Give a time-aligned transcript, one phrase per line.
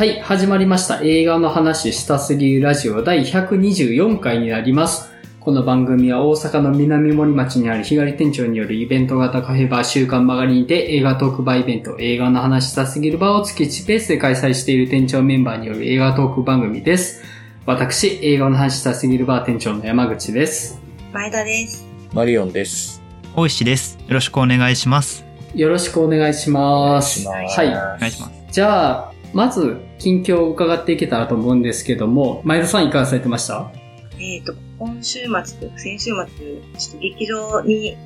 [0.00, 1.02] はい、始まりました。
[1.02, 5.12] 映画の話したすぎるラジオ第124回になります。
[5.40, 17.22] この番組は大阪の南森町にある日帰り店長によるイベント型カフェバー週刊曲がりにて映画トークバーイベント映画の話したすぎる場を月1ペースで開催している店長メンバーによる映画トーク番組です。
[17.66, 20.80] 私、映画の話したすぎるバー店長の山口です。
[21.12, 21.86] 前田です。
[22.14, 23.02] マリオンです。
[23.36, 23.98] 大石です。
[24.08, 25.26] よろしくお願いします。
[25.54, 27.28] よろしくお願いします。
[27.28, 27.68] お願いしますはい。
[27.68, 28.32] お願いします。
[28.50, 33.70] じゃあ、まず、近況を伺っていけたらと思うんですけども、前田さんいかがされてました？
[34.18, 37.96] えっ、と、今週末と先週末、ちょっと劇場に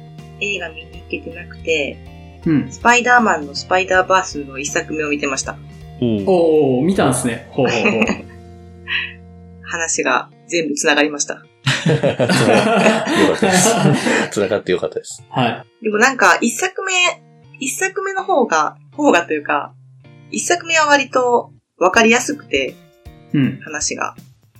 [0.41, 2.71] 映画見に行けてなくて、うん。
[2.71, 5.57] スパイダーマンのスパイダーバースの一作目を見てました。
[6.01, 7.49] おーおー、見たんですね。
[7.51, 8.03] ほうほうほう。
[9.63, 11.35] 話が全部繋がりました。
[11.35, 12.27] よかっ
[13.39, 14.31] たです。
[14.31, 15.25] 繋がってよかったです。
[15.31, 15.65] はい。
[15.83, 16.93] でもなんか、一作目、
[17.61, 19.73] 一作目の方が、方がというか、
[20.31, 22.75] 一作目は割と分かりやすくて、
[23.33, 23.61] うん。
[23.61, 24.15] 話が。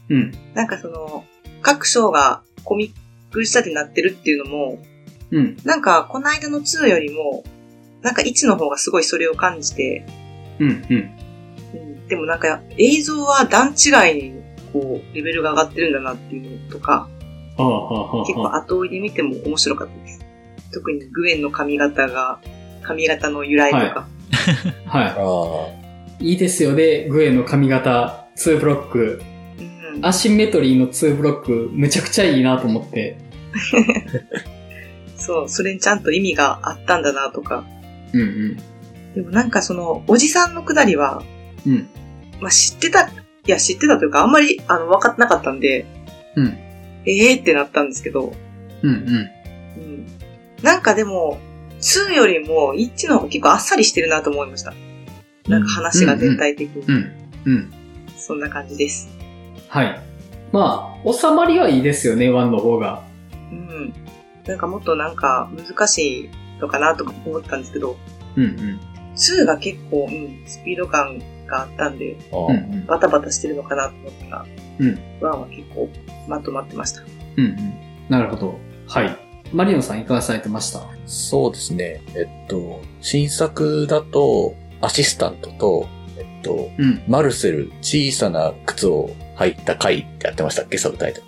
[0.09, 0.33] うん。
[0.55, 1.25] なんかその、
[1.63, 4.79] 各章がコミック仕立てになってるっていうのも、
[5.31, 5.57] うん。
[5.65, 7.45] なんか、この間の2よりも、
[8.03, 10.07] なんか1の方がすごいそれを感じて、
[10.59, 10.87] うん。
[10.91, 11.25] うん。
[11.75, 17.09] うん、でもなんか映像は段違いにこうレベルが上がってるんだなっていうのとか、
[17.57, 18.59] ああ、はあ、結構はあ。
[18.59, 20.21] 後追いで見ても面白かったです。
[20.73, 22.41] 特にグエンの髪型が、
[22.83, 24.09] 髪型の由来とか。
[24.87, 25.71] は
[26.21, 26.31] あい。
[26.31, 27.09] いいですよね。
[27.09, 29.23] グエの髪型、2ブロック。
[29.97, 33.19] うん、アシンメトリーの2ブロック、むちゃくちゃいいなと思って。
[35.17, 37.65] そう、それにちゃんと意味があったんだなとか。
[38.13, 38.57] うんうん。
[39.15, 41.23] でもなんかその、おじさんのくだりは、
[41.67, 41.89] うん。
[42.41, 43.11] まあ知ってた、い
[43.47, 45.87] や知ってたというかあんまりあの分かってなかったんで、
[46.37, 46.59] うん。
[47.07, 48.33] ええー、ってなったんですけど、
[48.83, 49.31] うんうん。
[49.77, 50.07] うん。
[50.63, 51.39] なんかでも、
[51.85, 54.73] 2よりも1の方が結構あっさりしてるなと思いました。
[55.49, 56.83] なんか話が全体的に。
[56.83, 57.13] うん。
[57.45, 57.73] うん。
[58.17, 59.09] そんな感じです。
[59.69, 60.01] はい。
[60.51, 63.03] まあ、収まりはいいですよね、1の方が。
[63.51, 63.93] うん。
[64.47, 66.31] なんかもっとなんか難しい
[66.61, 67.97] のかなとか思ったんですけど、
[68.37, 68.81] うんうん。
[69.15, 72.37] 2が結構、うん、スピード感があったんで、あ。
[72.37, 72.87] ああうんうん。
[72.87, 74.47] バタバタしてるのかなと思ったら、
[74.79, 74.99] うん。
[75.21, 75.91] 1は結構
[76.29, 77.03] まとまってました。
[77.37, 77.75] うんうん。
[78.09, 78.59] なるほど。
[78.87, 79.24] はい。
[79.55, 80.81] マリオンさんいかがされてました？
[81.07, 82.03] そうですね。
[82.17, 85.89] えっと、新作だと、アシスタントと、
[86.19, 87.03] えっと、うん。
[87.07, 90.77] マルセル小さな靴を履いた回ってやってましたっけ？
[90.77, 91.27] サブタイトル。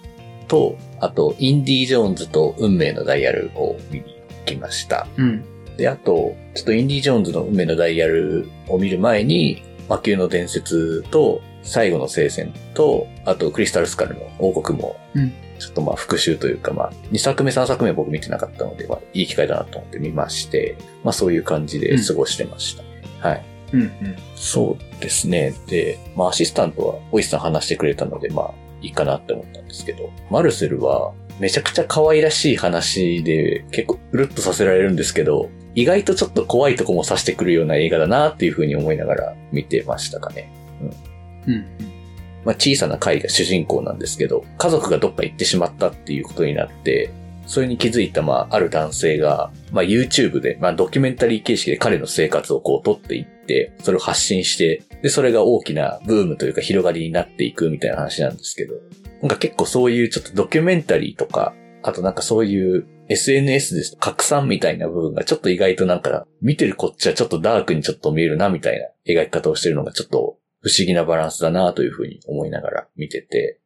[0.48, 4.04] と、あと、インディ・ージョーンズと運命のダイヤルを見に
[4.41, 5.06] 行きました。
[5.16, 5.44] うん。
[5.76, 23.28] で、あと、ちょっとインディ・ジョーンズの運命のダイヤルを見る前に、魔球の伝説と、最後の聖戦と、あとクリスタルスカルの王国も、うんちょっとまあ復習というかまあ、2作目3作目は僕見てなかったので、まあいい機会だなと思って見まして、まあそういう感じで過ごしてました。
[23.28, 23.44] はい。
[23.72, 23.91] うんうん。
[24.34, 25.55] そうですね。
[25.67, 40.50] で、まあアシスタントはおいさん話してくれたので、まあいいかなって思ったんですけど、マルセルはめちゃくちゃ可愛らしい話で結構うるっとさせられるんですけど、意外とちょっと怖いとこもさしてくるような映画だなっていうふうに思いながら見てましたかね。
[41.47, 41.96] うん
[42.47, 47.11] まあ小さな会が主人公なんですけど、家族がどっか行ってしまったっていうことになって、
[47.47, 58.75] それに気づいた、まあ、ある男性が、まあ、YouTube で、まあ、ドキュメンタリー形式で彼の生活をこう撮っていって、それを発信して、で、それが大きなブームというか広がりになっていくみたいな話なんですけど、
[59.23, 73.60] なんか結構そういうちょっとドキュメンタリーとか、あとなんかそういう SNS です拡散みたいな部分がちょっと意外となんか、見てるこっちはちょっとダークにちょっと見えるなみたいな描き方をしてるのがちょっと不思議なバランスだなというふうに思いながら見てて、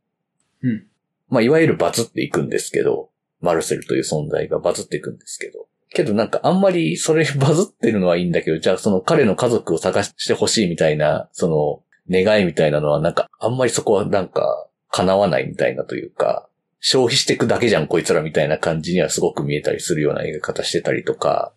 [0.62, 0.86] うん。
[1.30, 3.08] まあ、いわゆるバズっていくんですけど、
[3.40, 11.82] マルセルという存在がバズっていくんですけど、けどなんかあんまりそれバズってるのはいいんだけど、じゃあその彼の家族を探してほしいみたいな、その
[12.22, 16.48] 願いみたいなのはなんかあんまりそこはなんか叶わないみたいなというか、
[16.80, 21.54] 消費していくだけじゃんこいつらみたいな感じにはすごく見えたりするような描き方してたりとか、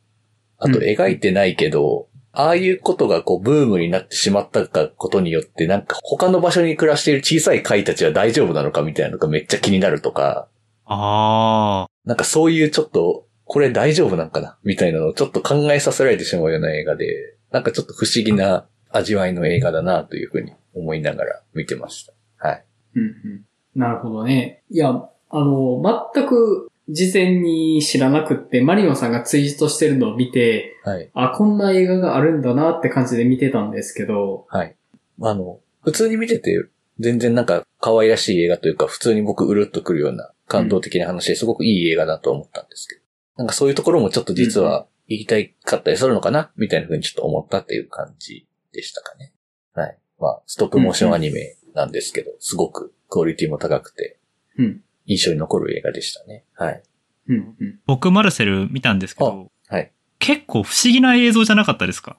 [0.58, 0.84] あとうん。
[0.84, 10.48] 描いてないけど、ああいうことがこうブームになってしまったかことによってなんか他の場所に暮らしている小さい貝たちは大丈夫なのかみたいなのがめっちゃ気になるとか、
[10.86, 22.14] あなんかそういうちょっと、これ大丈夫なんかなみたいなのをちょっと考えさせられてしまうような映画で、なんかちょっと不思議な味わいの映画だなというふうに思いながら見てました。
[22.38, 22.66] はい。
[22.96, 23.46] うんうん。
[23.76, 24.64] なるほどね。
[24.70, 25.82] いや、あの、
[26.14, 31.10] 全く事前に知らなくって、マリオンさんがツイートしてるのを見て、はい。
[31.14, 34.76] あ、こんな映画があるんだなって感じで見てたんですけど、はい。
[35.22, 36.66] あの、普通に見てて、
[37.00, 43.02] 全然なんか可愛らしい映画というか、普通に僕うるっとくるような感動的な話ですごくいい映画だと思ったんですけど、
[43.38, 49.34] なんかそういうところもちょっと実は言いたいかったりするのかなみたいな風にちょっと思ったっていう感じでしたかね。
[49.74, 49.98] はい。
[50.20, 54.20] まあ、ストップモーションアニメなんですけど、すごくクオリティも高くて、
[54.58, 54.82] うん。
[55.06, 56.46] 印象に残る映画でしたね。
[56.54, 56.84] はい。
[57.30, 57.36] うん。
[57.38, 57.80] うん。
[57.86, 59.92] 僕マルセル見たんですけど、はい。
[60.20, 62.18] 結構不思議な映像じゃなかったですか？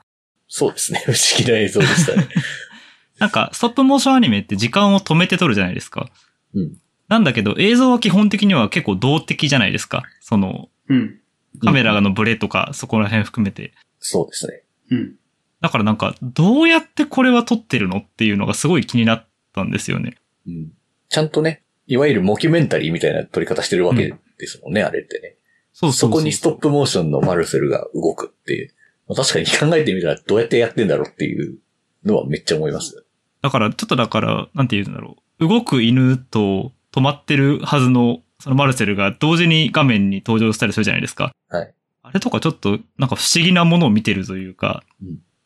[0.48, 1.02] そうですね。
[1.06, 2.28] 不思議な映像でしたね。
[3.18, 6.10] なんか、ストップモーションアニメって時間を止めて撮るじゃないですか。
[6.52, 6.76] うん。
[7.08, 10.02] なんだけど、映像は基本的には結構動的じゃないですか。
[10.20, 11.20] その、うん。
[11.60, 13.72] カメラのブレとか、そこら辺含めて。
[14.00, 14.62] そうですね。
[14.90, 15.14] うん。
[15.60, 20.16] だからなんか、どうやってこれは撮ってるのっていうのがすごい気になったんですよね。
[20.46, 20.72] うん。
[21.08, 25.36] ちゃんとね、いわゆるモキュメンタリーみたいな撮り方してるわけですもんね、あれってね。
[25.72, 28.74] そうそうそうそこにストップモーションのマルセルが動くっていう。
[29.08, 31.58] まあ確かに考えてみたらどうやってやってんだろうっていう
[32.04, 33.04] のはめっちゃ思います。
[33.42, 35.48] だから、ちょっとだから、なんて言うんだろう。
[35.48, 41.32] 動く犬と止まってるはずの、そのマルセルが同時に画面に登場したりするじゃないですか。
[41.48, 41.74] はい。
[42.02, 44.82] あれとかちょっと、なんか不思議なものを見てるというか、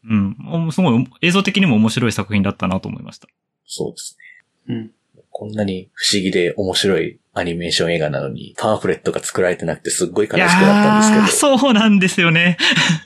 [0.06, 0.36] うん。
[0.54, 0.72] うん。
[0.72, 3.26] すごい、映像的にも面白い作品だったなと思いました。
[3.66, 4.16] そうです
[4.68, 4.74] ね。
[4.76, 4.90] うん。
[5.38, 12.58] こんなに不思議で面白いアニメーション映画なのに、パンフレットが作られてなくてすっごい悲しくなったんですけど、いやーそうなんですよね。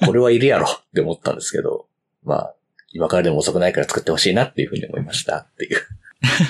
[0.07, 1.89] これはいるやろって思ったんですけど、
[2.25, 2.55] まあ、
[2.95, 5.77] 今からでも遅くないから作ってほしいなっていうふうに思いましたっていう。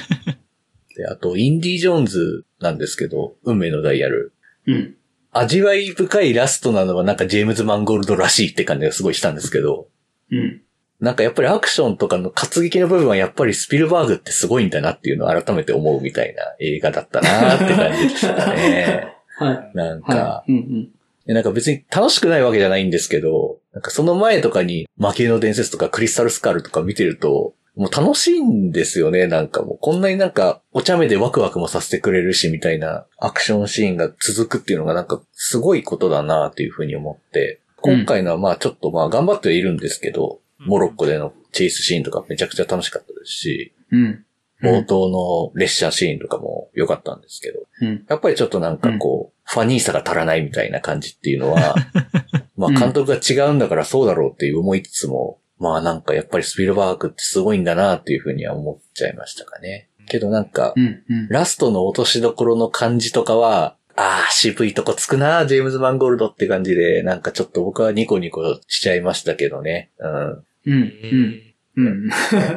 [0.96, 4.34] で、あと、インディ・ジョーンズなんですけど、運命のダイヤル。
[4.68, 4.94] うん。
[5.32, 9.88] 味わい深いラストなのはなんかジェームズ・マンゴールドらしいって感じがすごいしたんですけど、
[10.30, 10.62] うん。
[11.02, 19.16] なんかやっぱりアクションとかの活劇の部分はやっぱりスピルバーグってすごいんだなっていうのを改めて思うみたいな映画だったなって感じでしたね。
[19.36, 19.70] はい。
[19.74, 20.52] なんか、はい。
[20.52, 20.88] うんうん。
[21.26, 29.78] でなんか別に楽しくないわけじゃないんですけど、なんかその前とかに魔系の伝説とかクリスタルスカルとか見てると、もう楽しいんですよね、なんかもう。
[29.80, 44.24] こんなになんかお茶目でワクワクもさせてくれるし、みたいなアクションシーンが続くっていうのがなんかすごいことだなっていうふうに思って、今回のはまあちょっとまあ頑張ってはいるんですけど、モロッコでのチェイスシーンとかめちゃくちゃ楽しかったですし、うん。
[44.62, 48.04] 冒頭の列車シーンとかも良かったんですけど、うん。
[48.08, 51.74] やっぱりちょっとなんかこう、ファニーさが足らないみたいな感じっていうのは、
[52.56, 59.88] まあ監督が違うんだからそうだろうっていう思いつつも、まあなんかやっぱりスピルバーグってすごいんだなっていうふうには思っちゃいましたかね。
[60.06, 61.02] けどなんかう、ん。
[61.08, 61.28] うん。
[61.28, 69.90] ラストの落としどころの感じとかは、ああ、渋いとこつくな、ジェームズ・マンゴールドって感じで、なんかちょっと僕はニコニコしちゃいましたけどね。
[69.98, 70.44] うん。
[70.66, 70.74] うん。
[70.74, 71.84] うん。
[71.84, 72.10] うん。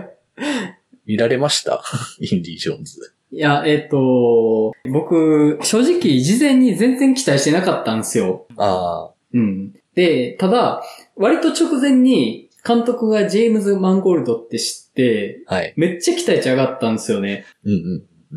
[1.06, 1.84] 見られました？
[2.20, 3.14] インディ・ジョーンズ。
[3.32, 8.48] いや、えっ、と、僕、正直、事前に全然期待してなかったんですよ。
[8.56, 9.74] ああ、うん。
[9.94, 10.84] で、ただ、
[11.16, 15.74] 割と直前に、監督がジェームズ・マンゴールドって知って、はい。
[15.78, 17.46] めっちゃ期待値上がったんですよね。
[17.64, 17.76] うんう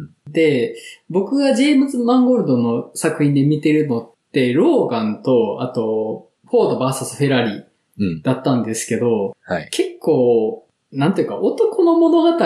[0.01, 0.33] ん。
[0.33, 0.77] で、
[1.09, 7.65] 僕がジェームズ・マンゴールドの作品で見てるのって、ローガンと、あと、フォード VS フェラリうん。
[8.23, 9.69] だったんですけど、はい。
[9.71, 12.45] 結構、なんていうか、男の物語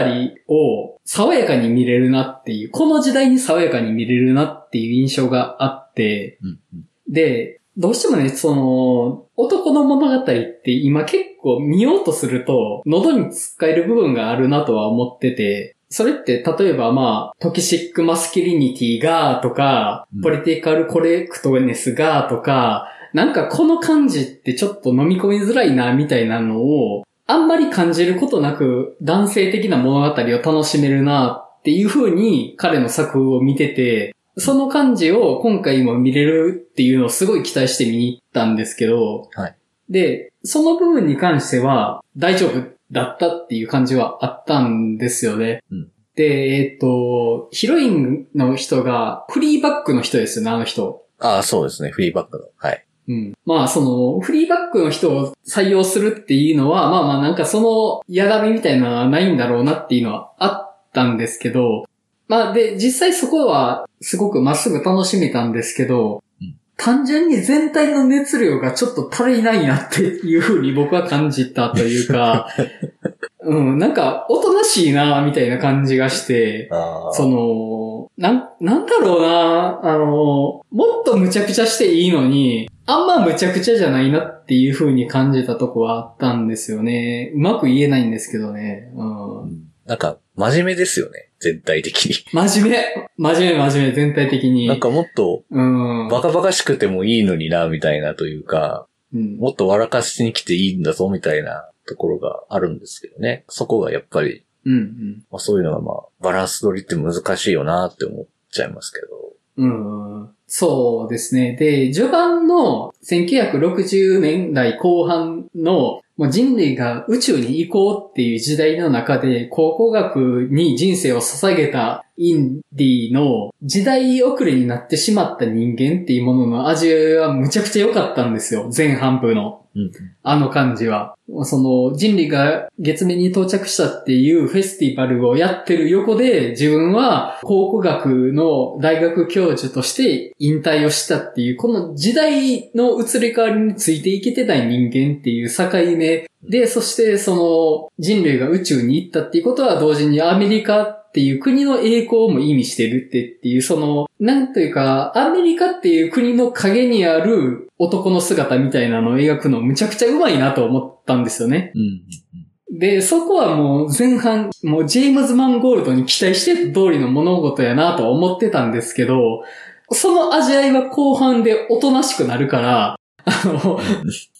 [0.48, 7.12] を爽やかに見れるなっていう、この時代に爽やかに見れるなっていう印象があって、うんうん。
[7.12, 39.56] で、どうしてもね、その、男の物語って今結構見ようとすると、喉に突っかえる部分があるなとは思ってて、それって例えばまあ、トキシックマスキリニティがとかうん、ポリティカルコレクトネスがとか、なんかこの感じってちょっと飲み込みづらいなみたいなのを、あんまり感じることなく男性的な物語を楽しめるなっていう風に彼の作風を見てて、その感じを今回も見れるっていうのをすごい期待して見に行ったんですけど、はい
[39.92, 45.62] で、その部分に関しては大丈夫だったっていう感じはあったんですよね。
[45.70, 51.06] うんで、えっと、ヒロインの人がフリーバックの人ですよね、あの人。
[51.18, 51.88] ああ、そうですね。
[51.88, 52.44] フリーバックの。
[52.58, 52.84] はい。
[53.08, 53.34] うん。
[53.44, 61.84] まあ、その、フリーバックの人を採用するっていうのは、まあまあなんかその、やだみみたいなのはないんだろうなっていうのはあったんですけど、
[62.28, 72.48] まあで、実際そこはすごくまっすぐ楽しめたんですけど、うん単純に全体の熱量がちょっと足りないなっていうふうに僕は感じたというか、
[73.44, 76.68] うん、なんか、おとなしいな、みたいな感じがして。
[77.12, 77.81] その、
[78.16, 80.64] なん、なんだろうな、あの、も
[81.00, 87.32] っと無茶苦茶していいのに、あんま無茶苦茶じゃないなっていう風に感じたとこはあったんですよね。
[87.34, 88.90] うまく言えないんですけどね。
[88.94, 89.42] うん。
[89.42, 91.30] うんなんか、真面目ですよね。
[91.40, 92.14] 全体的に。
[92.32, 94.68] 真面目真面目真面目全体的に。
[94.68, 96.08] なんかもっと、うん。
[96.08, 103.44] バカバカしくてもいいのにな、みたいなというか、うんもっと笑かしに来ていいんだぞ、みたいなところがあるんですけどね。
[103.48, 109.32] そこがやっぱり、うんまあ、そういうのがまあ、バランス取りって難しいよなって思っちゃいますけど。
[109.56, 110.22] うん。
[110.22, 110.28] うん。
[110.46, 111.56] そうですね。
[111.56, 128.70] で、序盤の1960年代後半のもう人類が宇宙に行こうっていう時代の中で、考古学に人生を捧げたインディの時代遅れになってしまった人間っていうものの味はむちゃくちゃ良かったんですよ。
[128.76, 129.60] 前半部の。
[129.74, 129.90] うん。
[130.22, 131.14] あの感じは。
[131.44, 161.72] その人類が月面に到着したっていうフェスティバルをやってる横で自分は考古学の大学教授として引退をしたっていう、この時代の移り変わりについていけてない人間っていう境目で、そしてその人類が宇宙に行ったっていうことは同時にアメリカっていう国の栄光も意味してるってっていう、その、なんというか、アメリカっていう国の影にある男の姿みたいなのを描くのむちゃくちゃうまいなと思ったんですよね。
[161.74, 162.78] うん。
[162.78, 169.42] で、そこはもう前半、もうジェームズ・マンゴールドに期待してた通りの物事やなとは思ってたんですけど、
[169.90, 173.80] その味わいは後半でおとなしくなるから、 あの、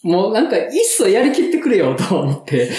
[0.03, 2.69] もうなんか、いっそやりきってくれよと思って、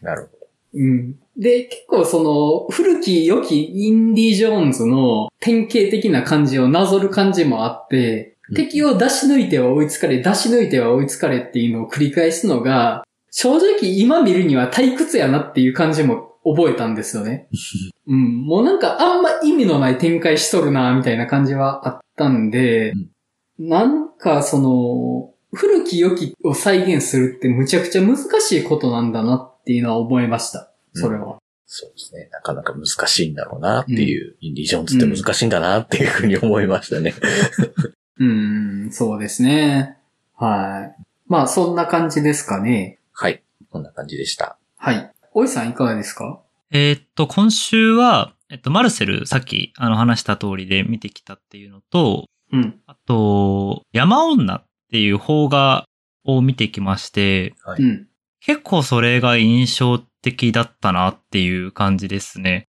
[0.00, 0.42] なるほど。
[0.74, 1.14] うん。
[1.36, 17.48] で、結構その、古き良きインディ・ジョーンズの典型的な感じをなぞる感じもあって、うん敵を出し抜いては追いつかれ、出し抜いては追いつかれっていうのを繰り返すのが、正直今見るには退屈やなっていう感じも覚えたんですよね。
[18.06, 18.42] うん。
[18.42, 22.92] もうなんかあんま意味のない展開しとるな、みたいな感じはあったんで、
[23.58, 30.72] なんかその、古き良きを再現するってむちゃくちゃ難しいことなんだなっていうのは思いました。
[30.94, 31.38] それは。
[31.66, 32.28] そうですね。
[32.32, 37.14] なかなか難しいんだろうなっていう、インディ・ジョーンズって難しいんだなっていうふうに思いましたね。
[38.18, 39.96] うん、そうですね。
[40.36, 41.04] はい。
[41.26, 42.98] まあ、そんな感じですかね。
[43.12, 43.42] はい。
[43.70, 44.58] こんな感じでした。
[44.76, 45.10] はい。
[45.32, 46.40] おいさんいかがですか？
[46.70, 52.80] えーっと、今週は、えっと、マルセル、さっきあの話した通りで見てきたっていうのと、うん。
[52.86, 55.84] あと、山女っていう邦画
[56.24, 57.82] を見てきまして、はい。
[57.82, 58.06] うん。
[58.40, 62.68] 結構それが印象的だったなっていう感じですね。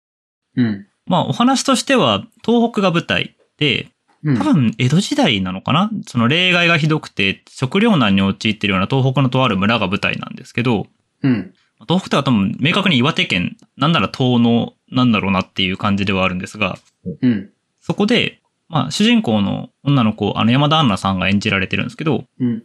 [0.56, 0.86] うん。
[1.06, 3.88] まあお話としては東北が舞台で、
[4.22, 4.38] うん。
[4.38, 5.90] 多分江戸時代なのかな？
[6.06, 10.86] その例外がひどくて食糧難に陥っているような東北のとある村が舞台なんですけど、
[11.22, 11.54] うん。
[11.88, 16.78] 東北では多分明確に岩手県、なんなら東のなんだろうなっていう感じではあるんですが、
[17.22, 17.50] うん。
[17.80, 18.39] そこで、
[18.70, 22.62] まあ主人公の女の子、あの山田杏奈さんが演じられてるんですけど、うん。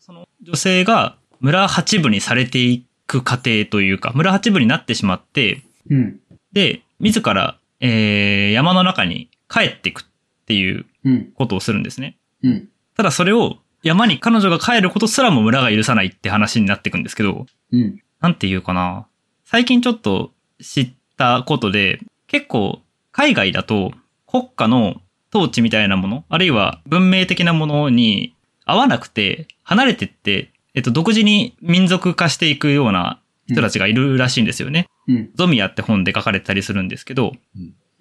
[0.00, 6.20] その女性が村八部にされていく過程というか、村八部になってしまって、うん。
[6.52, 10.04] で、自ら、えー、山の中に帰っていくっ
[10.46, 11.32] ていううん。
[11.34, 12.16] ことをするんですね。
[12.42, 12.68] うん。
[12.96, 18.00] ただそれを山に彼女が帰ることすらも村が許さないって話になっていくんですけど、うん。
[18.20, 19.06] なんていうかな。
[19.44, 20.32] 最近ちょっと
[20.62, 22.80] 知ったことで、結構
[23.10, 23.92] 海外だと
[24.26, 25.01] 国家の
[25.34, 28.34] 統治みたいなもの、あるいは文明的なものに
[28.64, 34.86] 合わなくて離れてって、えっと、独自に民族化していくような人たちがいるらしいんですよね。
[35.08, 35.30] うん。
[35.34, 37.32] ゾミアって本で書かれてたりするんですけど、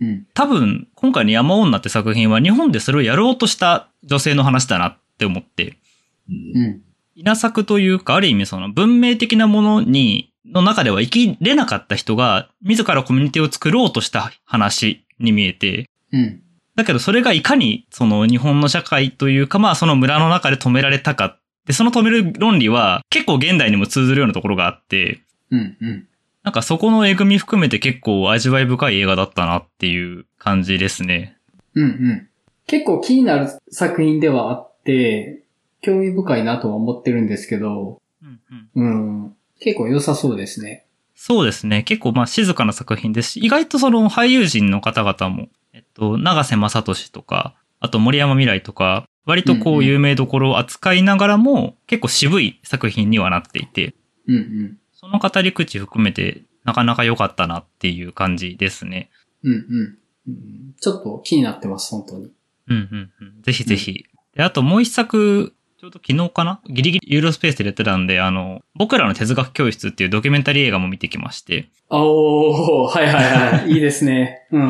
[0.01, 0.25] うん。
[0.33, 5.77] 多分今回の山女って作品は日本でそれをやろうとした女性の話だなって思って、
[6.29, 6.81] うんうん。
[7.15, 16.41] 稲作というか、ある意味その文明的なものに、の中では生きれなかった人が、自らコミュニティを作ろうとした話に見えて、うん。
[16.75, 21.37] だけどそれがいかにその日本の社会というか、まあその村の中で止められたか。
[21.65, 25.77] で、その止める論理は結構現代にも通ずるようなところがあって、うん。
[25.79, 26.07] うん。
[26.43, 31.37] なんかそこのえぐみ含めて結構味わい深い映画だったなっていう感じですね。
[31.75, 31.83] うん。
[31.83, 32.27] うん。
[32.65, 35.43] 結構気になる作品ではあって、
[35.81, 38.39] 興味深いなとは思ってるんですけど、うん
[38.75, 39.35] うんうん。
[39.59, 40.85] 結構良さそうですね。
[41.15, 41.83] そうですね。
[41.83, 45.49] 結構まあ静かな作品ですし、意外とその俳優陣の方々も、
[46.01, 53.93] と、長瀬正俊とか、あと森山未来とか、割とこうんううん有名どころを扱いながらも、結構渋い作品にはなっていて、
[54.27, 54.35] うん。
[54.35, 54.77] うん。
[54.93, 59.11] その語り口含めて、なかなか良かったなっていう感じですね。
[59.43, 59.53] うん。
[59.53, 59.59] うん。
[60.27, 62.31] うんちょっと気になってます、本当に。
[62.67, 63.41] うんうんうん。
[63.43, 64.05] ぜひぜひ。
[64.35, 66.61] で、あともう一作、ちょうど昨日かな？
[66.67, 73.71] ギリギリユーロスペースでやってたんで、あの、僕らの哲学教室っていうドキュメンタリー映画も見てきまして、おー、はいはいはい。
[73.71, 74.47] いいですね。
[74.51, 74.69] うん。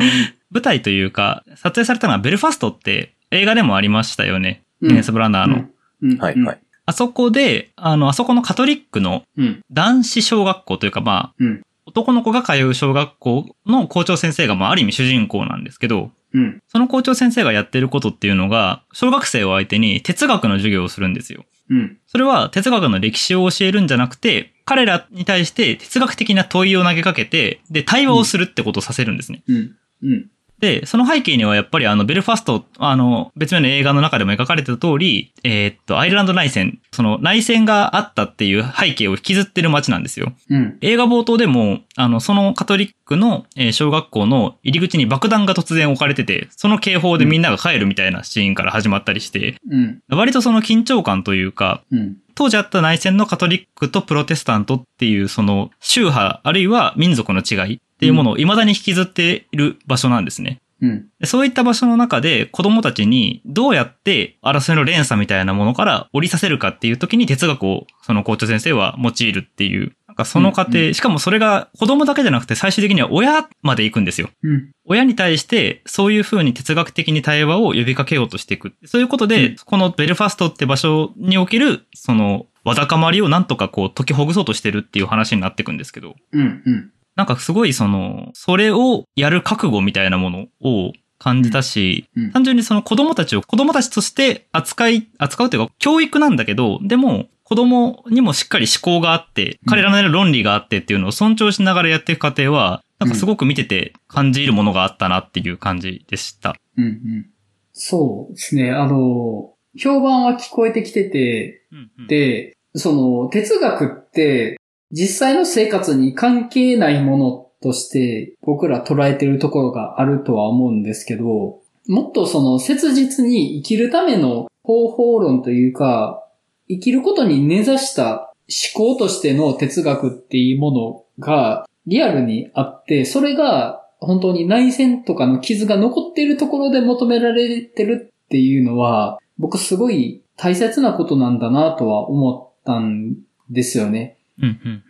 [0.52, 4.62] 舞台というか、撮影されたのはベルファストって映画でもありましたよね。
[4.80, 5.64] うんケネス・ブラナーの。
[6.02, 6.18] うん。
[6.18, 6.60] はい、はい。
[6.86, 9.62] あそこで、あの、あそこのカトリックのうん。
[9.70, 11.62] 男子小学校というか、まあ、うん。
[11.86, 16.62] 男の子が通う小学校の校長先生が、まあ、ある意味主人公なんですけど、うん。
[16.66, 21.44] その校長先生がやってることっていうのが、小学生を相手に哲学の授業をするんですよ。
[21.70, 21.98] うん。
[22.06, 29.42] それは哲学の歴史を教えるんじゃなくて、彼らに対して哲学的な問いを投げかけて、で、対話をするってことをさせるんですね。
[29.46, 29.76] うん。
[30.02, 30.26] うん。
[30.62, 40.32] で、その背景にはやっぱりあの、ベルファスト、あの、別名の映画の中でも描かれてた通り、えーっと、アイルランド内戦、その内戦があったっていう背景を引きずってる街なんですよ。
[40.50, 40.78] うん。
[40.80, 50.00] 映画冒頭でも、あの、そのカトリックの、えー小学校の入り口に爆弾が突然置かれてて、その警報でみんなが帰るみたいなシーンから始まったりして、うん。
[50.10, 52.18] 割とその緊張感というか、うん。
[52.34, 60.60] 当時あった内戦のカトリックとプロテスタントっていうその宗派あるいは民族の違いっていうものを未だに引きずっている場所なんですね。
[60.80, 61.06] うん。
[61.20, 74.30] でそういった場所の中で子供たちにどうやって争いの連鎖みたいなものから降りさせるかっていう時に哲学をその校長先生は用いるっていう、なんかその過程、うんうしかもそれが子供だけじゃなくて最終的には親まで行くんですよ。
[74.42, 74.72] うん。
[74.84, 78.74] 親に対してそういう風に哲学的に対話を呼びかけようとしていく。
[78.84, 86.62] そういうことで、うんこのベルファストって場所における、その、わだかまりをなんとかこう解きほぐそうとしてるっていう話になっていくんですけど、うん。
[86.64, 86.90] うん。
[87.14, 106.56] なんかすごいその、それをやる覚悟みたいなものを感じたし、うんうん単純にその子供たちを子供たちとして扱い、扱うというか教育なんだけど、でも子供にもしっかり思考があって、うん彼らの論理があってっていうのを尊重しながらやっていく過程は、なんかすごく見てて感じるものがあったなっていう感じでした。
[106.76, 106.84] うん。
[106.84, 107.26] うん。
[107.72, 108.70] そうですね。
[108.70, 111.62] あの、評判は聞こえてきてて、
[112.08, 114.56] で、その、哲学って、
[114.92, 126.24] 実際の生活に関係ないものとして僕ら捉えてるところがあるとは思うんですけど、もっとその切実に生きるための方法論というか、
[126.68, 128.32] 生きることに根ざした
[128.74, 143.16] 思考としての哲学っていうものがリアルにあって、それが本当に内戦とかの傷が残っているところで求められてるっていうのは、僕すごい大切なことなんだなとは思ったん
[143.50, 144.18] ですよね。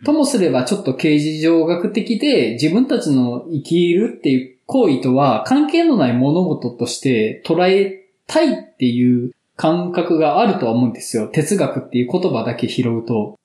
[0.05, 11.27] ともすればちょっと刑事上学的で自分たちの生きるっていう行為とは関係のない物事として捉えたいっていう感覚があるとは思うんですよ。
[11.27, 13.37] 哲学っていう言葉だけ拾うと。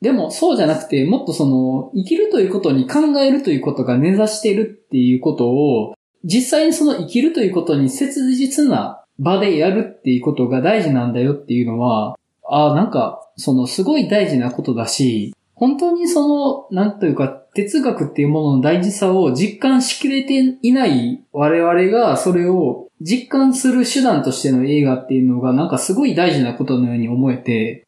[0.00, 12.16] でもそうじゃなくて、もっとその、生きるということに考えるということが根ざしているっていうことを、実際にその生きるということに切実な場でやるっていうことが大事なんだよっていうのは、
[12.54, 27.86] ああ、なんか、そのすごい大事なことだし、本当にその、なんというか、哲学っていうものの大事さを実感しきれていない我々がそれを実感する手段としての映画っていうのがなんかすごい大事なことのように思えて、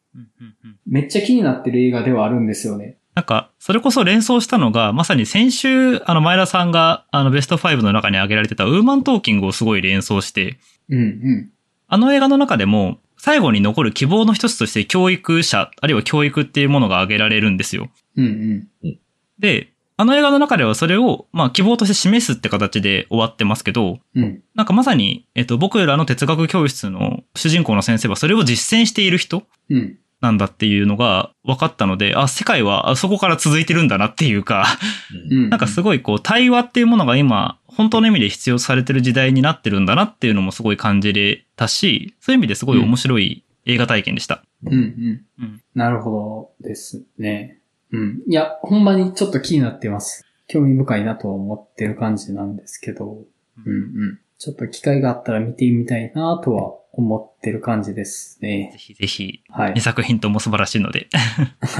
[0.87, 2.97] めっちゃ気になってる映画ではあるんですよね。
[3.13, 10.57] なんか、それこそ連想したのが、まさに先週、あの、前田さんが、あの、ベスト5の中に挙げられてたウーマントーキングをすごい連想して、
[10.89, 11.49] うんうん。
[11.87, 17.89] あの映画の中でも、最後に残る希望の一つとして教育者、あるいは教育っていうものが挙げられるんですよ。
[18.15, 18.99] うんうん。
[19.39, 24.43] で、あの映画の中ではそれを、まあ、希望として示すって形で終わってますけど、うん。
[24.53, 29.97] なんかまさに、えっと、僕らの哲学教室の主人公の先生はそれを実践している人うん。
[30.21, 34.67] なんだっていうのが分かったので、あ、世界はあそこから続いてるんだなっていうか、
[35.31, 35.49] うん。
[35.49, 44.43] なんかすごいこう、対話っていうものが今、本当の意味で必要とされてる時代になってるんだなっていうのもすごい感じれたし、そういう意味ですごい面白い映画体験でした。
[44.65, 45.25] うんうん。
[45.39, 47.59] うんなるほどですね。
[47.91, 48.21] うん。
[48.27, 50.23] いや、ほんまにちょっと気になってます。
[50.47, 53.25] 興味深いなとは思ってる感じなんですけど、
[53.65, 53.77] うんう
[54.13, 54.19] ん。
[54.37, 58.75] ちょっと機会があったら見てみたいなとは思ってる感じですぜね。
[58.77, 59.79] ひぜひ、はい2。
[59.81, 61.07] 作品とも素晴らしいので。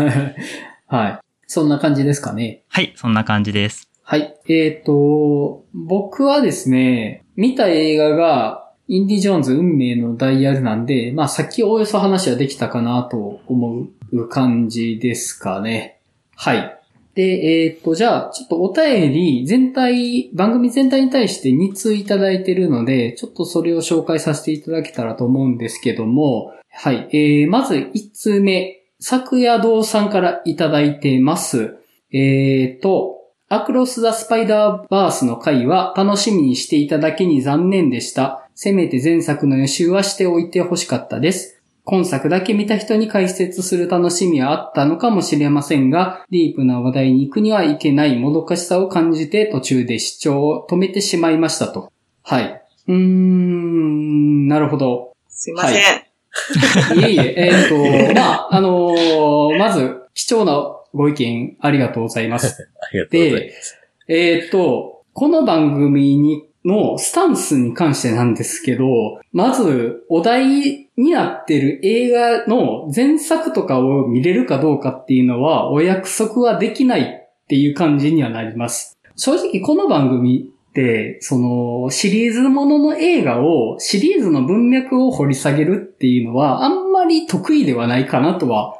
[0.88, 1.20] はい。
[1.48, 2.64] そんな感じですかね。
[2.68, 3.90] はい、そんな感じです。
[4.08, 4.38] はい。
[4.48, 16.00] えっ、と、僕はですね、見た映画が、インディ・ジョーンズ運命のダイヤルなんで、まあさっきおおよそ話はできたかなと思う感じですかね。
[16.36, 16.80] はい。
[17.16, 17.24] で、
[17.64, 27.10] えっ、と、じゃあ、ちょっとお便り全体、番組全体に対して2通いただいてるので、ちょっとそれを紹介させていただけたらと思うんですけども、はい。
[27.12, 31.78] えー、まず1通目、昨夜堂さんからいただいてます。
[32.12, 33.16] えーと、
[33.56, 38.50] アクロス・ザ・スパイダーバースの回は楽しみにしていただけに残念でした。
[38.54, 41.62] せめて前作の予習はしておいてほしかったです。
[41.86, 51.94] 今作だけ見た人に解説する楽しみはあったのかもしれませんが、ディープな話題に行くにはいけないもどかしさを感じて途中で視聴を止めてしまいましたと。
[52.24, 52.62] はい。
[52.90, 55.14] うーん、なるほど。
[55.30, 57.00] すいません。
[57.00, 62.70] いえいえ、えーっと、まあ、あのーまず、貴重なご意見ありがとうございます。
[62.82, 63.78] ありがとうございます。
[64.08, 68.86] えーっと、この番組にのスタンスに関してなんですけど、
[69.32, 78.98] まず、お題になってる映画の前作とかを見れるかどうかっていうのは、お約束はできないっていう感じにはなります。
[79.16, 88.75] 正直この番組っって、その、シリーズものの映画を、シリーズの文脈を掘り下げるっていうのは、あんまり得意ではないかなとは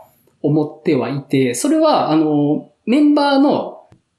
[0.46, 3.76] 思ってはいて、それは、あの、メンバーの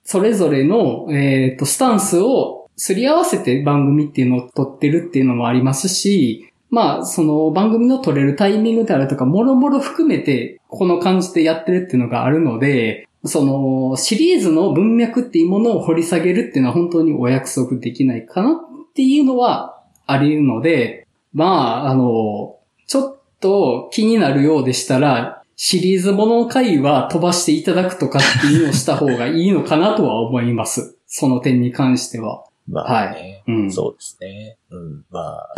[0.06, 30.98] それぞれの、えっ、と、スタンスをすり合わせて番組っていうのを撮ってるっていうのもありますし、まあ、その番組の撮れるタイミングであるとか、もろもろ含めて、この感じでやってるっていうのがあるので、その、シリーズの文脈っていうものを掘り下げるっていうのは本当にお約束できないかなっていうのはあり得るので、まあ、あの、ちょっと気になるようでしたら、シリーズものの回は飛ばしていただくとかっていうのをした方がいいのかなとは思います。
[31.08, 32.44] その点に関しては。
[32.68, 33.42] まあね。
[33.48, 33.72] うん。
[33.72, 34.58] そうですね。
[34.70, 35.04] うん。
[35.10, 35.54] まあ。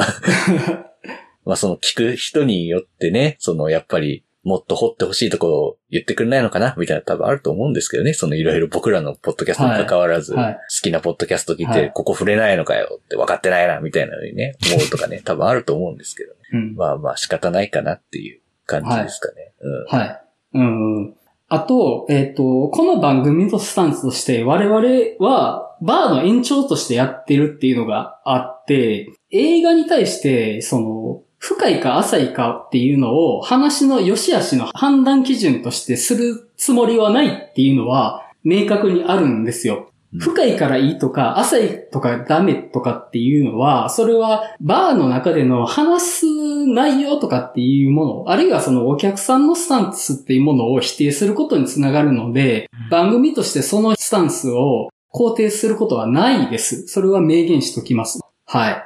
[1.45, 8.13] まあその聞く人によってね、そのやっぱりもっと掘ってほしいところを言ってくれないのかなみたいな多分あると思うんですけどね。
[8.13, 16.39] そのいろいろ僕らのポッドキャストに関わらず、はいはい好きなポッドキャスト聞いて、はいここ触れないのかよって分かってないなみたいなのにね、思うとかね、多分あると思うんですけどね。
[16.53, 16.77] うん。
[16.77, 19.53] まあまあ仕方ないかなっていう感じですかね。
[19.61, 19.99] うん。
[19.99, 20.23] はい。
[20.55, 21.15] うん。
[21.49, 39.91] あと、えっ、と、この番組のスタンスとして、我々は、バーの延長としてやってるっていうのがあって、映画に対して、その、深いか浅いかっていうのを、話の良し悪しの判断基準としてするつもりはないっていうのは、明確にあるんですよ。
[40.13, 56.87] うん深いからいいとか、浅いとかダメとかっていうのは、それはバーの中での話す内容とかっていうもの、あるいはそのお客さんのスタンスっていうものを否定することにつながるので、番組としてそのスタンスを肯定することはないです。
[56.87, 58.21] それは明言しときます。
[58.47, 58.83] はい。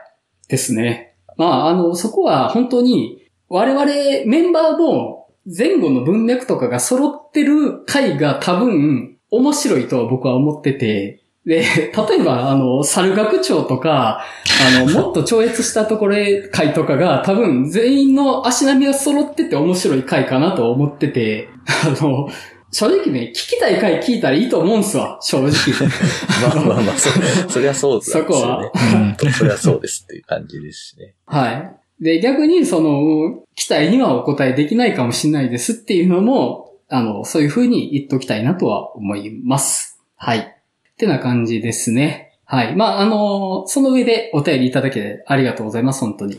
[0.49, 1.15] ですね。
[1.37, 3.87] まあ、あの、そこは本当に我々
[4.27, 14.25] メンバーの前後の文脈とかが揃ってる回が多分面白いと僕は思ってて、で、 例えば、あの、猿学長とか、
[14.77, 22.29] あの、 もっと超越したところへ回とかが多分全員の足並みが揃ってて面白い回かなと思ってて、 あの、
[22.71, 25.51] 正直ね、聞きたい回聞いたらいいと思うんすわ、正直。
[26.43, 27.11] まあまあまあ、そ、
[27.49, 28.29] そりゃそうですよね。
[28.29, 28.71] そこは
[29.25, 31.15] うんそりゃそうですっていう感じですしね。
[31.27, 32.05] はい。
[32.05, 39.99] で、逆にその、期待にはお答えできないかもしれないですっていうのも、あの、そういう風に言っときたいなとは思います。
[40.15, 40.39] はい。
[40.39, 40.45] っ
[40.99, 42.39] てな感じですね。
[42.45, 42.77] はい。
[42.77, 46.37] まあ、あの、その上でお便りいただけてありがとうございます、本当に。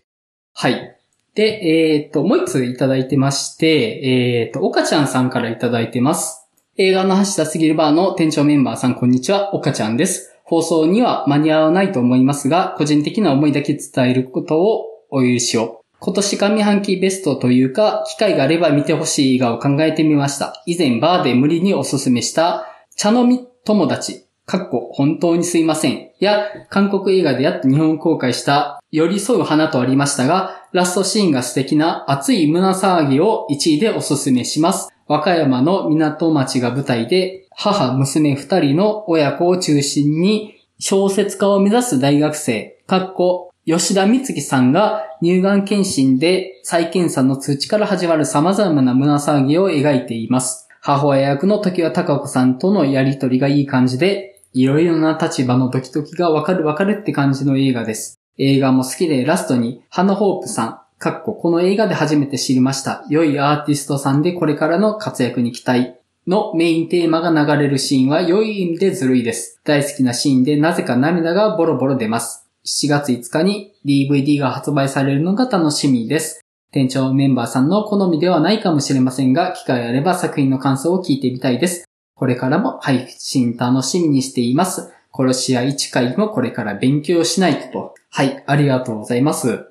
[0.53, 0.95] はい。
[1.33, 6.47] で、えっ、と、もう一ついただいてまして、えっ、と、岡ちゃんさんからいただいてます。
[6.77, 10.37] 映画の橋田すぎるバーの店長メンバーさん、こんにちは、岡ちゃんです。
[10.43, 15.82] 放送には間に合わないと思いますが、個人的な思いだけ伝えることをお許しを。
[16.05, 20.61] 今年上半期ベストというか、機会があれば見てほしい映画を考えてみました。
[20.65, 26.09] 以前バーで無理におすすめした、茶飲み友達、かっこ本当にすいません。
[26.19, 34.89] や、韓国映画でやっと日本公開した、寄り添う花とありましたが、ラストシーンが素敵な熱い胸騒ぎを1位でおすすめします。
[35.07, 50.67] 和歌山の港町が舞台で、母、娘二人の親子を中心に、小説家を目指す大学生、かっこ、吉田光樹さんが乳がん検診で再検査の通知から始まる様々な胸騒ぎを描いています。
[50.81, 58.19] 母親役の時は高子さんとのやりとりがいい感じで、いろいろな立場のドキドキがわかるわかるって感じの映画です。
[58.37, 63.05] 映画も好きでラストに、ハナホープさん、かっここの映画で初めて知りました。
[63.09, 65.93] 良いアーティストさんでこれからの活躍に期待。
[66.27, 69.61] のメインテーマが流れるシーンは良い意味でずるいです。
[69.63, 72.42] 大好きなシーンでなぜか涙がボロボロ出ます。
[72.65, 76.39] 7月5日に DVD が発売されるのが楽しみです。
[76.71, 81.83] 店長メンバーさんの好みではないかもしれませんが、機会あれば作品の感想を聞いてみたいです。
[82.15, 84.93] これからも配信楽しみにしています。
[85.13, 87.95] 殺し屋1回もこれから勉強しないとと。
[88.09, 89.65] はい、ありがとうございます。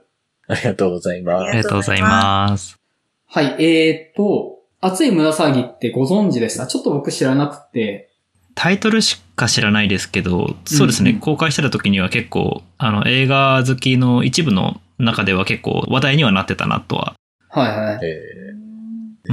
[0.46, 1.48] ありがとうございます。
[1.48, 2.78] ありがとうございます。
[3.26, 6.66] はい、えーっと、熱い胸騒ぎってご存知でした？
[6.66, 8.10] ちょっと僕知らなくて。
[8.54, 17.14] タイトルしか知らないですけど、そうですね、うんうん公開してた時には結構、あの、映画好きの一部の中では結構話題にはなってたなとは。
[17.48, 18.00] はいはい。
[18.04, 18.52] えー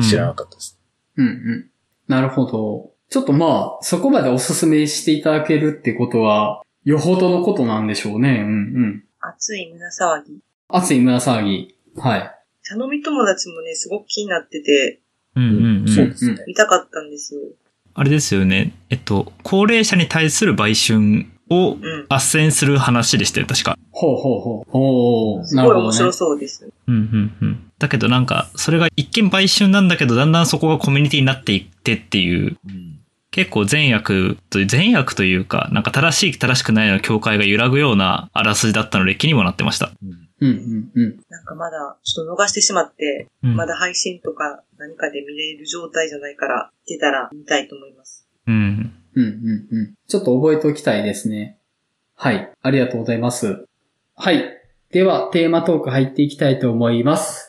[0.02, 0.80] 知らなかったです。
[1.18, 1.70] うんうん。
[2.08, 2.92] なるほど。
[3.10, 8.44] ちょっとまあ、そこまでおすすめしていただけるってことは、よほどのことなんでしょうね。
[8.46, 8.52] うんう
[8.88, 9.04] ん。
[9.20, 10.40] 熱い胸騒ぎ。
[10.70, 11.76] 熱い胸騒ぎ。
[11.98, 12.36] はい。
[12.64, 15.02] 茶飲み友達もね、すごく気になってて、
[15.36, 15.88] うんうんうん。
[15.88, 16.44] そうですね。
[16.48, 17.42] 見たかったんですよ。
[17.93, 18.73] あれですよね。
[18.89, 22.06] えっと、高齢者に対する売春をうん。
[22.08, 23.78] 斡旋する話でしたよ、確か。
[23.91, 24.69] ほうほうほう。
[24.71, 26.12] おー、すなるほどねごい面白。
[26.12, 26.69] そうです。
[26.88, 27.71] うんうんうん。
[27.80, 32.99] だけどなんか、それが一見売春なんだけど、だんだんそこがコミュニティになっていってっていううん
[33.32, 39.91] 結構善悪と、善悪というか、なんか正しい正しくないの境界が揺らぐようなあらすじだったので気にもなってました。
[40.41, 41.19] うんうんうん。
[41.30, 48.28] なんかまだ、ちょっと逃してしまって、うんまだ配信とか何かで見れる状態じゃないから、出たら見たいと思います。
[48.47, 48.93] うん。
[49.15, 49.93] うんうんうん。
[50.08, 51.58] ちょっと覚えておきたいですね。
[52.15, 52.52] はい。
[52.62, 53.65] ありがとうございます。
[54.15, 54.43] はい。
[54.91, 57.47] では、テーマトーク入っていきたいと思います。